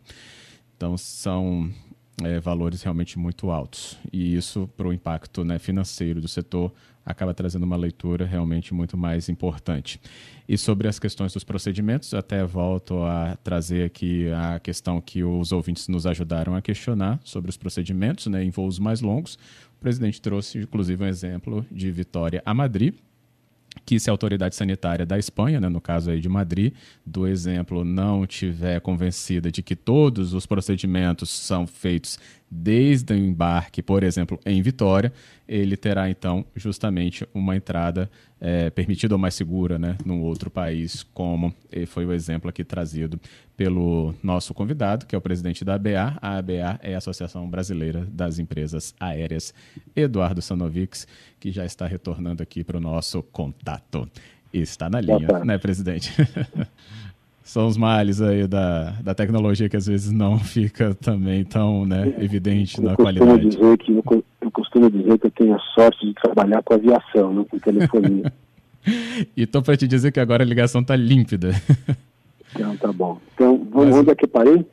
Então, 0.76 0.97
são 0.97 1.71
é, 2.23 2.41
valores 2.41 2.83
realmente 2.83 3.19
muito 3.19 3.50
altos. 3.50 3.99
E 4.12 4.35
isso, 4.35 4.69
para 4.77 4.89
o 4.89 4.93
impacto 4.93 5.45
né, 5.45 5.59
financeiro 5.59 6.21
do 6.21 6.29
setor, 6.29 6.73
acaba 7.05 7.35
trazendo 7.35 7.65
uma 7.65 7.77
leitura 7.77 8.27
realmente 8.27 8.75
muito 8.75 8.97
mais 8.97 9.29
importante. 9.29 10.00
E 10.49 10.57
sobre 10.59 10.89
as 10.89 10.99
questões 10.99 11.33
dos 11.33 11.45
procedimentos, 11.45 12.12
até 12.15 12.45
volto 12.45 13.03
a 13.03 13.37
trazer 13.43 13.85
aqui 13.85 14.29
a 14.33 14.59
questão 14.61 15.00
que 15.00 15.23
os 15.23 15.53
ouvintes 15.53 15.89
nos 15.89 16.07
ajudaram 16.07 16.55
a 16.55 16.62
questionar 16.62 17.21
sobre 17.25 17.50
os 17.50 17.57
procedimentos 17.57 18.27
né, 18.27 18.43
em 18.45 18.50
voos 18.50 18.79
mais 18.79 19.00
longos. 19.00 19.35
O 19.77 19.81
presidente 19.81 20.21
trouxe, 20.21 20.59
inclusive, 20.59 21.03
um 21.03 21.07
exemplo 21.07 21.65
de 21.71 21.91
Vitória 21.91 22.43
a 22.45 22.53
Madrid, 22.53 22.95
que 23.85 23.99
se 23.99 24.11
a 24.11 24.12
autoridade 24.12 24.55
sanitária 24.55 25.07
da 25.07 25.19
Espanha, 25.19 25.61
né, 25.61 25.69
no 25.69 25.81
caso 25.81 26.11
aí 26.11 26.21
de 26.21 26.29
Madrid, 26.29 26.73
do 27.05 27.27
exemplo, 27.27 27.85
não 27.85 28.27
tiver 28.27 28.81
convencida 28.81 29.50
de 29.50 29.62
que 29.62 29.77
todos 29.77 30.35
os 30.35 30.47
procedimentos 30.47 31.31
são 31.31 31.67
feitos 31.67 32.19
desde 32.50 33.12
o 33.12 33.16
embarque, 33.16 33.80
por 33.80 34.02
exemplo, 34.02 34.40
em 34.45 34.61
Vitória, 34.61 35.12
ele 35.47 35.76
terá 35.76 36.11
então 36.11 36.45
justamente 36.57 37.26
uma 37.33 37.57
entrada 37.57 38.11
é, 38.40 38.71
permitida 38.71 39.14
ou 39.14 39.19
mais 39.19 39.35
segura 39.35 39.78
né, 39.78 39.97
num 40.04 40.21
outro 40.23 40.50
país, 40.50 41.04
como 41.14 41.54
foi 41.87 42.04
o 42.04 42.12
exemplo 42.12 42.50
aqui 42.50 42.64
trazido 42.64 43.21
pelo 43.57 44.14
nosso 44.23 44.52
convidado, 44.52 45.07
que 45.07 45.14
é 45.14 45.19
o 45.19 45.21
presidente 45.21 45.64
da 45.64 45.75
ABA. 45.75 46.19
A 46.21 46.38
ABA 46.38 46.80
é 46.83 46.95
a 46.95 46.99
Associação 46.99 47.49
Brasileira 47.49 48.07
das 48.11 48.38
Empresas 48.38 48.95
Aéreas, 48.99 49.54
Eduardo 49.95 50.42
Sanovics, 50.42 51.07
que 51.38 51.52
já 51.52 51.64
está 51.64 51.87
retornando 51.87 52.42
aqui 52.42 52.64
para 52.64 52.78
o 52.78 52.80
nosso 52.80 53.23
contato. 53.23 54.11
Está 54.52 54.90
na 54.90 55.00
linha, 55.00 55.45
né, 55.45 55.59
presidente? 55.59 56.12
são 57.50 57.66
os 57.66 57.76
males 57.76 58.23
aí 58.23 58.47
da, 58.47 58.92
da 59.02 59.12
tecnologia 59.12 59.69
que 59.69 59.76
às 59.76 59.87
vezes 59.87 60.12
não 60.12 60.38
fica 60.38 60.95
também 60.95 61.45
tão 61.45 61.85
né, 61.85 62.14
evidente 62.21 62.78
eu 62.78 62.85
na 62.85 62.95
qualidade. 62.95 63.49
Dizer 63.49 63.76
que, 63.78 63.90
eu, 63.90 64.25
eu 64.40 64.50
costumo 64.52 64.88
dizer 64.88 65.19
que 65.19 65.26
eu 65.26 65.30
tenho 65.33 65.57
a 65.57 65.59
sorte 65.75 66.07
de 66.07 66.14
trabalhar 66.14 66.62
com 66.62 66.75
aviação, 66.75 67.35
não 67.35 67.45
com 67.45 67.59
telefonia. 67.59 68.33
e 69.37 69.42
estou 69.42 69.62
para 69.62 69.76
te 69.76 69.88
dizer 69.88 70.12
que 70.12 70.21
agora 70.21 70.45
a 70.45 70.47
ligação 70.47 70.80
está 70.80 70.95
límpida. 70.97 71.50
Então, 72.52 72.76
tá 72.76 72.92
bom. 72.92 73.16
Então, 73.33 73.64
vamos, 73.71 73.90
Mas, 73.90 73.97
onde 73.99 74.11
é 74.11 74.14
que 74.16 74.26
parei? 74.26 74.66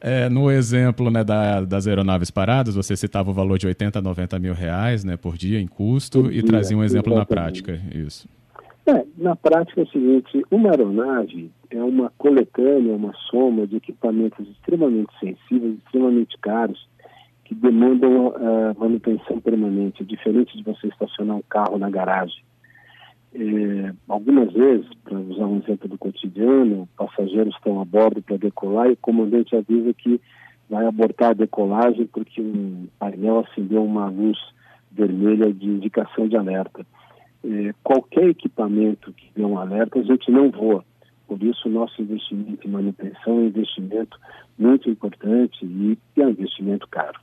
É, 0.00 0.28
no 0.28 0.48
exemplo 0.48 1.10
né, 1.10 1.24
da, 1.24 1.62
das 1.62 1.88
aeronaves 1.88 2.30
paradas, 2.30 2.76
você 2.76 2.96
citava 2.96 3.32
o 3.32 3.34
valor 3.34 3.58
de 3.58 3.66
80 3.66 3.98
a 3.98 4.02
90 4.02 4.38
mil 4.38 4.54
reais 4.54 5.02
né, 5.02 5.16
por 5.16 5.36
dia 5.36 5.60
em 5.60 5.66
custo 5.66 6.22
por 6.22 6.30
e 6.30 6.34
dia, 6.34 6.44
trazia 6.44 6.78
um 6.78 6.84
exemplo 6.84 7.12
exatamente. 7.12 7.28
na 7.28 7.42
prática. 7.42 7.80
Isso. 7.92 8.28
É, 8.88 9.04
na 9.18 9.34
prática 9.34 9.80
é 9.80 9.84
o 9.84 9.88
seguinte, 9.88 10.44
uma 10.48 10.70
aeronave 10.70 11.50
é 11.70 11.82
uma 11.82 12.12
coletânea, 12.16 12.94
uma 12.94 13.12
soma 13.28 13.66
de 13.66 13.78
equipamentos 13.78 14.48
extremamente 14.48 15.12
sensíveis, 15.18 15.76
extremamente 15.78 16.38
caros, 16.38 16.88
que 17.44 17.52
demandam 17.52 18.28
uh, 18.28 18.78
manutenção 18.78 19.40
permanente, 19.40 20.04
diferente 20.04 20.56
de 20.56 20.62
você 20.62 20.86
estacionar 20.86 21.36
um 21.36 21.42
carro 21.48 21.78
na 21.78 21.90
garagem. 21.90 22.40
É, 23.34 23.92
algumas 24.08 24.52
vezes, 24.52 24.86
para 25.02 25.18
usar 25.18 25.46
um 25.46 25.58
exemplo 25.58 25.88
do 25.88 25.98
cotidiano, 25.98 26.88
passageiros 26.96 27.54
estão 27.56 27.80
a 27.80 27.84
bordo 27.84 28.22
para 28.22 28.36
decolar 28.36 28.88
e 28.88 28.92
o 28.92 28.96
comandante 28.98 29.56
avisa 29.56 29.92
que 29.94 30.20
vai 30.70 30.86
abortar 30.86 31.30
a 31.30 31.34
decolagem 31.34 32.06
porque 32.06 32.40
um 32.40 32.86
painel 33.00 33.40
acendeu 33.40 33.84
uma 33.84 34.08
luz 34.08 34.38
vermelha 34.92 35.52
de 35.52 35.66
indicação 35.66 36.28
de 36.28 36.36
alerta 36.36 36.86
é, 37.46 37.74
qualquer 37.82 38.28
equipamento 38.28 39.12
que 39.12 39.30
dê 39.34 39.44
um 39.44 39.58
alerta, 39.58 39.98
a 39.98 40.02
gente 40.02 40.30
não 40.30 40.50
voa. 40.50 40.84
Por 41.26 41.42
isso, 41.42 41.68
o 41.68 41.70
nosso 41.70 42.00
investimento 42.00 42.66
em 42.66 42.70
manutenção 42.70 43.18
é 43.26 43.30
um 43.30 43.46
investimento 43.46 44.18
muito 44.58 44.88
importante 44.90 45.64
e 45.64 45.98
é 46.16 46.24
um 46.24 46.30
investimento 46.30 46.86
caro. 46.88 47.20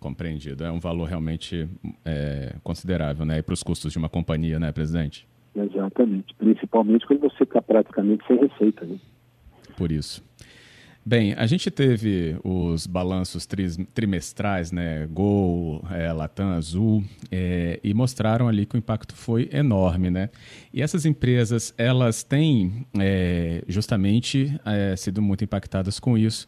Compreendido. 0.00 0.64
É 0.64 0.70
um 0.70 0.80
valor 0.80 1.08
realmente 1.08 1.68
é, 2.04 2.56
considerável 2.64 3.24
né? 3.24 3.40
para 3.42 3.54
os 3.54 3.62
custos 3.62 3.92
de 3.92 3.98
uma 3.98 4.08
companhia, 4.08 4.58
né, 4.58 4.72
presidente? 4.72 5.26
Exatamente. 5.54 6.34
Principalmente 6.34 7.06
quando 7.06 7.20
você 7.20 7.44
está 7.44 7.62
praticamente 7.62 8.26
sem 8.26 8.36
receita. 8.38 8.84
Né? 8.84 8.98
Por 9.76 9.92
isso. 9.92 10.24
Bem, 11.04 11.34
a 11.36 11.46
gente 11.46 11.68
teve 11.68 12.36
os 12.44 12.86
balanços 12.86 13.44
tri 13.44 13.68
trimestrais, 13.92 14.70
né, 14.70 15.04
Gol, 15.10 15.84
é, 15.90 16.12
Latam, 16.12 16.50
Azul, 16.50 17.02
é, 17.28 17.80
e 17.82 17.92
mostraram 17.92 18.46
ali 18.46 18.64
que 18.64 18.76
o 18.76 18.78
impacto 18.78 19.12
foi 19.16 19.50
enorme, 19.52 20.10
né? 20.10 20.30
E 20.72 20.80
essas 20.80 21.04
empresas, 21.04 21.74
elas 21.76 22.22
têm 22.22 22.86
é, 23.00 23.64
justamente 23.66 24.56
é, 24.64 24.94
sido 24.94 25.20
muito 25.20 25.42
impactadas 25.42 25.98
com 25.98 26.16
isso. 26.16 26.46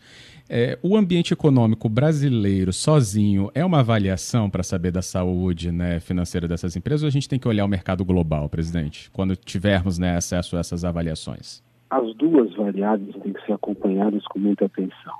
É, 0.49 0.79
o 0.83 0.97
ambiente 0.97 1.33
econômico 1.33 1.89
brasileiro 1.89 2.73
sozinho 2.73 3.51
é 3.55 3.65
uma 3.65 3.81
avaliação 3.81 4.49
para 4.49 4.63
saber 4.63 4.93
da 4.93 5.03
saúde 5.03 5.73
né, 5.73 5.99
financeira 5.99 6.47
dessas 6.47 6.77
empresas 6.77 7.03
ou 7.03 7.09
a 7.09 7.11
gente 7.11 7.29
tem 7.29 7.41
que 7.41 7.49
olhar 7.49 7.65
o 7.65 7.69
mercado 7.69 8.05
global, 8.05 8.49
presidente, 8.49 9.11
quando 9.11 9.35
tivermos 9.35 9.99
né, 9.99 10.17
acesso 10.17 10.57
a 10.57 10.61
essas 10.61 10.85
avaliações? 10.85 11.61
As 11.97 12.15
duas 12.17 12.53
variáveis 12.55 13.15
têm 13.23 13.33
que 13.33 13.47
ser 13.47 13.53
acompanhadas 13.53 14.25
com 14.25 14.39
muita 14.39 14.67
atenção. 14.67 15.15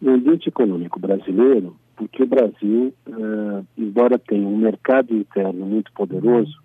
No 0.00 0.14
ambiente 0.14 0.48
econômico 0.48 0.98
brasileiro, 0.98 1.76
porque 1.96 2.22
o 2.22 2.26
Brasil, 2.26 2.94
uh, 3.06 3.66
embora 3.76 4.18
tenha 4.18 4.46
um 4.46 4.56
mercado 4.56 5.14
interno 5.14 5.66
muito 5.66 5.92
poderoso, 5.92 6.58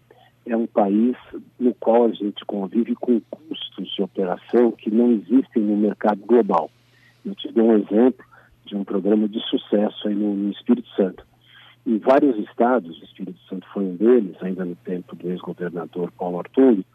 é 0.45 0.55
um 0.55 0.65
país 0.65 1.15
no 1.59 1.73
qual 1.75 2.05
a 2.05 2.11
gente 2.11 2.43
convive 2.45 2.95
com 2.95 3.21
custos 3.29 3.93
de 3.95 4.01
operação 4.01 4.71
que 4.71 4.89
não 4.89 5.11
existem 5.11 5.61
no 5.61 5.77
mercado 5.77 6.21
global. 6.25 6.71
Eu 7.25 7.35
te 7.35 7.51
dou 7.51 7.67
um 7.67 7.77
exemplo 7.77 8.25
de 8.65 8.75
um 8.75 8.83
programa 8.83 9.27
de 9.27 9.39
sucesso 9.49 10.07
aí 10.07 10.15
no, 10.15 10.33
no 10.33 10.51
Espírito 10.51 10.87
Santo. 10.95 11.23
Em 11.85 11.97
vários 11.97 12.37
estados, 12.47 12.99
o 12.99 13.03
Espírito 13.03 13.39
Santo 13.49 13.67
foi 13.73 13.83
um 13.83 13.95
deles, 13.95 14.35
ainda 14.41 14.65
no 14.65 14.75
tempo 14.75 15.15
do 15.15 15.29
ex-governador 15.29 16.11
Paulo 16.17 16.39
Artúndio, 16.39 16.85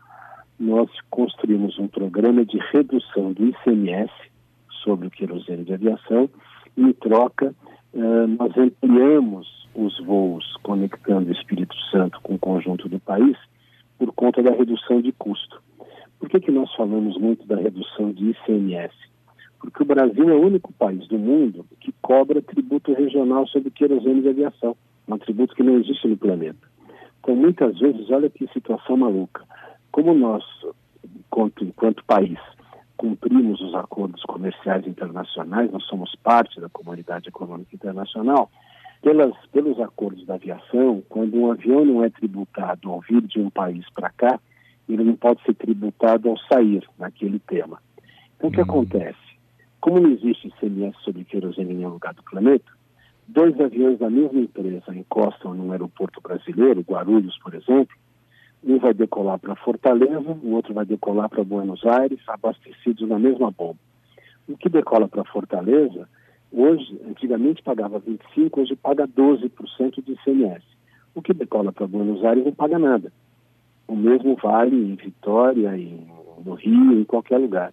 nós 0.59 0.89
construímos 1.11 1.79
um 1.79 1.89
programa 1.89 2.45
de 2.45 2.59
redução 2.73 3.33
do 3.33 3.47
ICMS 3.47 4.13
sobre 4.83 5.09
o 5.09 5.11
querosene 5.11 5.65
de 5.65 5.75
aviação 5.75 6.29
e, 6.77 6.83
em 6.83 6.93
troca, 6.93 7.55
uh, 7.93 8.27
nós 8.39 8.57
ampliamos 8.57 9.69
os 9.75 9.99
voos 10.05 10.57
conectando 10.63 11.29
o 11.29 11.33
Espírito 11.33 11.75
Santo 11.91 12.21
com 12.23 12.35
o 12.35 12.39
conjunto 12.39 12.89
do 12.89 13.01
país 13.01 13.37
por 13.99 14.13
conta 14.13 14.43
da 14.43 14.53
redução 14.53 15.01
de 15.01 15.13
custo. 15.13 15.61
Por 16.19 16.29
que, 16.29 16.41
que 16.41 16.51
nós 16.51 16.73
falamos 16.75 17.19
muito 17.19 17.47
da 17.47 17.57
redução 17.57 18.13
de 18.13 18.31
ICMS? 18.31 18.95
Porque 19.59 19.83
o 19.83 19.87
Brasil 19.87 20.29
é 20.29 20.35
o 20.35 20.47
único 20.47 20.73
país 20.75 21.07
do 21.09 21.19
mundo 21.19 21.67
que 21.81 21.93
cobra 22.01 22.43
tributo 22.43 22.93
regional 22.93 23.47
sobre 23.49 23.71
querosene 23.71 24.23
de 24.23 24.29
aviação, 24.29 24.77
um 25.09 25.19
tributo 25.19 25.55
que 25.55 25.63
não 25.63 25.79
existe 25.79 26.07
no 26.07 26.17
planeta. 26.17 26.69
Então, 27.21 27.35
muitas 27.35 27.79
vezes, 27.79 28.11
olha 28.11 28.29
que 28.29 28.47
situação 28.53 28.97
maluca 28.97 29.43
como 29.95 30.13
nós, 30.13 30.43
enquanto, 31.05 31.63
enquanto 31.63 32.05
país, 32.05 32.37
cumprimos 32.97 33.61
os 33.61 33.77
acordos 33.77 34.25
comerciais 34.25 34.85
internacionais, 34.89 35.71
nós 35.71 35.85
somos 35.85 36.17
parte 36.17 36.61
da 36.61 36.69
comunidade 36.69 37.29
econômica 37.29 37.77
internacional, 37.77 38.51
pelas, 39.01 39.33
pelos 39.53 39.79
acordos 39.79 40.27
da 40.27 40.35
aviação, 40.35 41.01
quando 41.09 41.39
um 41.39 41.53
avião 41.53 41.85
não 41.85 42.03
é 42.03 42.11
tributado 42.11 42.91
ao 42.91 43.03
vir 43.03 43.23
de 43.23 43.39
um 43.39 43.49
país 43.49 43.89
para 43.95 44.11
cá, 44.11 44.41
ele 44.89 45.05
não 45.05 45.15
pode 45.15 45.41
ser 45.45 45.55
tributado 45.55 46.29
ao 46.29 46.37
sair 46.39 46.83
naquele 46.99 47.39
tema. 47.39 47.81
Então, 48.37 48.51
o 48.51 48.53
que 48.53 48.59
uhum. 48.59 48.65
acontece? 48.65 49.39
Como 49.81 50.01
não 50.01 50.11
existe 50.11 50.49
ICMS 50.49 50.99
sobre 51.05 51.23
querosene 51.23 51.71
em 51.73 51.77
nenhum 51.77 51.91
lugar 51.91 52.15
do 52.15 52.23
planeta, 52.25 52.69
dois 53.29 53.61
aviões 53.61 54.01
da 54.01 54.11
mesma 54.11 54.41
empresa 54.41 54.93
encostam 54.93 55.55
num 55.55 55.71
aeroporto 55.71 56.21
brasileiro, 56.21 56.81
Guarulhos, 56.81 57.39
por 57.39 57.55
exemplo, 57.55 57.95
um 58.67 58.79
vai 58.79 58.95
decolar 58.95 59.39
para 59.39 59.55
Fortaleza, 59.57 60.39
o 60.43 60.51
outro 60.53 60.73
vai 60.73 60.85
decolar 60.85 61.29
para 61.29 61.45
Buenos 61.45 61.85
Aires, 61.85 62.19
abastecidos 62.27 63.07
na 63.09 63.19
mesma 63.19 63.51
bomba. 63.51 63.79
O 64.49 64.57
que 64.57 64.69
decola 64.69 65.07
para 65.07 65.25
Fortaleza, 65.25 66.09
hoje, 66.53 66.99
antigamente 67.07 67.63
pagava 67.63 68.01
25%, 68.01 68.59
hoje 68.59 68.77
paga 68.77 69.07
12% 69.07 70.03
de 70.03 70.13
ICMS. 70.13 70.65
O 71.15 71.23
que 71.23 71.35
decola 71.35 71.73
para 71.73 71.87
Buenos 71.87 72.25
Aires 72.25 72.45
não 72.45 72.53
paga 72.53 72.79
nada. 72.79 73.13
O 73.87 73.95
mesmo 73.95 74.37
vale 74.37 74.77
em 74.77 74.95
Vitória, 74.95 75.77
em, 75.77 76.07
no 76.45 76.55
Rio, 76.55 76.93
em 76.99 77.05
qualquer 77.05 77.39
lugar. 77.39 77.73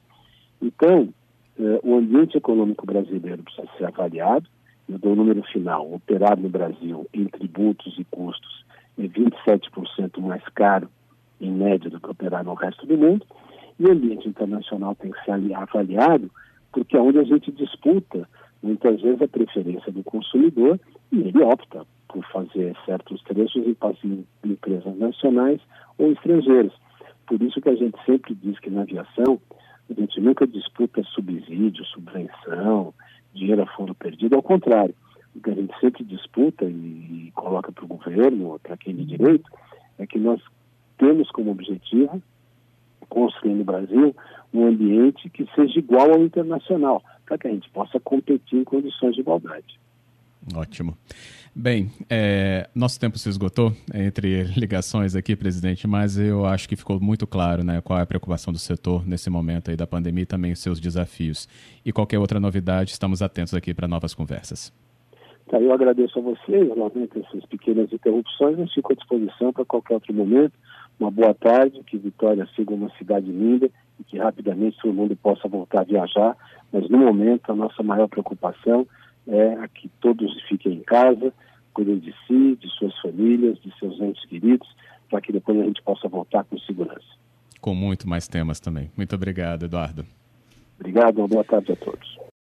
Então, 0.61 1.09
eh, 1.57 1.79
o 1.83 1.95
ambiente 1.95 2.37
econômico 2.37 2.85
brasileiro 2.85 3.43
precisa 3.43 3.67
ser 3.77 3.85
avaliado. 3.85 4.47
Eu 4.89 4.99
dou 4.99 5.13
o 5.13 5.15
número 5.15 5.41
final: 5.43 5.91
operar 5.91 6.37
no 6.37 6.49
Brasil 6.49 7.07
em 7.13 7.25
tributos 7.25 7.97
e 7.97 8.03
custos 8.03 8.65
é 8.97 9.03
27% 9.03 10.19
mais 10.21 10.43
caro, 10.55 10.89
em 11.39 11.51
média, 11.51 11.89
do 11.89 11.99
que 11.99 12.09
operar 12.09 12.43
no 12.43 12.53
resto 12.53 12.85
do 12.85 12.97
mundo. 12.97 13.25
E 13.79 13.85
o 13.85 13.91
ambiente 13.91 14.27
internacional 14.27 14.95
tem 14.95 15.11
que 15.11 15.23
ser 15.23 15.31
avaliado, 15.55 16.29
porque 16.71 16.95
é 16.95 17.01
onde 17.01 17.19
a 17.19 17.23
gente 17.23 17.51
disputa, 17.51 18.27
muitas 18.61 19.01
vezes, 19.01 19.21
a 19.21 19.27
preferência 19.27 19.91
do 19.91 20.03
consumidor 20.03 20.79
e 21.11 21.19
ele 21.19 21.43
opta 21.43 21.85
por 22.07 22.23
fazer 22.27 22.75
certos 22.85 23.21
trechos 23.23 23.63
em 23.65 24.25
empresas 24.43 24.97
nacionais 24.97 25.61
ou 25.97 26.11
estrangeiras. 26.11 26.73
Por 27.25 27.41
isso 27.41 27.61
que 27.61 27.69
a 27.69 27.75
gente 27.75 27.97
sempre 28.05 28.35
diz 28.35 28.59
que 28.59 28.69
na 28.69 28.81
aviação 28.81 29.39
a 29.89 29.93
gente 29.93 30.19
nunca 30.19 30.45
disputa 30.45 31.03
subsídio, 31.03 31.85
subvenção, 31.85 32.93
dinheiro 33.33 33.63
a 33.63 33.65
fundo 33.67 33.95
perdido, 33.95 34.35
ao 34.35 34.43
contrário. 34.43 34.93
Gente 35.35 35.79
sempre 35.79 36.03
disputa 36.03 36.65
e, 36.65 37.27
e 37.27 37.31
coloca 37.33 37.71
para 37.71 37.85
o 37.85 37.87
governo, 37.87 38.59
para 38.59 38.77
quem 38.77 38.95
de 38.95 39.05
direito, 39.05 39.49
é 39.97 40.05
que 40.05 40.19
nós 40.19 40.41
temos 40.97 41.29
como 41.31 41.51
objetivo 41.51 42.21
construir 43.09 43.53
no 43.53 43.63
Brasil 43.63 44.15
um 44.53 44.65
ambiente 44.65 45.29
que 45.29 45.47
seja 45.55 45.79
igual 45.79 46.13
ao 46.13 46.23
internacional, 46.23 47.03
para 47.25 47.37
que 47.37 47.47
a 47.47 47.51
gente 47.51 47.69
possa 47.69 47.99
competir 47.99 48.59
em 48.59 48.63
condições 48.63 49.15
de 49.15 49.21
igualdade. 49.21 49.79
Ótimo. 50.55 50.97
Bem, 51.53 51.91
é, 52.09 52.69
nosso 52.73 52.99
tempo 52.99 53.19
se 53.19 53.29
esgotou 53.29 53.75
entre 53.93 54.43
ligações 54.57 55.15
aqui, 55.15 55.35
presidente, 55.35 55.85
mas 55.85 56.17
eu 56.17 56.45
acho 56.45 56.67
que 56.67 56.75
ficou 56.75 56.99
muito 56.99 57.27
claro 57.27 57.63
né, 57.63 57.81
qual 57.81 57.99
é 57.99 58.01
a 58.01 58.05
preocupação 58.05 58.51
do 58.51 58.59
setor 58.59 59.05
nesse 59.05 59.29
momento 59.29 59.69
aí 59.69 59.75
da 59.75 59.85
pandemia 59.85 60.23
e 60.23 60.25
também 60.25 60.51
os 60.51 60.59
seus 60.59 60.79
desafios. 60.79 61.47
E 61.85 61.91
qualquer 61.91 62.19
outra 62.19 62.39
novidade, 62.39 62.91
estamos 62.91 63.21
atentos 63.21 63.53
aqui 63.53 63.73
para 63.73 63.87
novas 63.87 64.13
conversas. 64.13 64.73
Tá, 65.49 65.59
eu 65.59 65.73
agradeço 65.73 66.19
a 66.19 66.21
vocês, 66.21 66.67
lamento 66.69 67.19
essas 67.19 67.45
pequenas 67.45 67.91
interrupções, 67.91 68.57
mas 68.57 68.73
fico 68.73 68.93
à 68.93 68.95
disposição 68.95 69.51
para 69.51 69.65
qualquer 69.65 69.95
outro 69.95 70.13
momento. 70.13 70.53
Uma 70.99 71.11
boa 71.11 71.33
tarde, 71.33 71.81
que 71.83 71.97
Vitória 71.97 72.47
siga 72.55 72.73
uma 72.73 72.89
cidade 72.97 73.31
linda 73.31 73.69
e 73.99 74.03
que 74.03 74.17
rapidamente 74.17 74.77
todo 74.81 74.93
mundo 74.93 75.15
possa 75.15 75.47
voltar 75.47 75.81
a 75.81 75.85
viajar. 75.85 76.37
Mas 76.71 76.89
no 76.89 76.99
momento, 76.99 77.51
a 77.51 77.55
nossa 77.55 77.81
maior 77.83 78.07
preocupação 78.07 78.87
é 79.27 79.67
que 79.73 79.89
todos 79.99 80.31
fiquem 80.47 80.73
em 80.73 80.81
casa, 80.81 81.33
cuidem 81.73 81.99
de 81.99 82.13
si, 82.27 82.55
de 82.55 82.69
suas 82.77 82.97
famílias, 82.99 83.59
de 83.61 83.77
seus 83.79 83.99
entes 83.99 84.23
queridos, 84.25 84.67
para 85.09 85.21
que 85.21 85.31
depois 85.31 85.59
a 85.59 85.63
gente 85.63 85.81
possa 85.81 86.07
voltar 86.07 86.43
com 86.45 86.57
segurança. 86.59 87.19
Com 87.59 87.75
muito 87.75 88.07
mais 88.07 88.27
temas 88.27 88.59
também. 88.59 88.89
Muito 88.95 89.15
obrigado, 89.15 89.65
Eduardo. 89.65 90.05
Obrigado, 90.79 91.19
uma 91.19 91.27
boa 91.27 91.43
tarde 91.43 91.71
a 91.71 91.75
todos. 91.75 92.30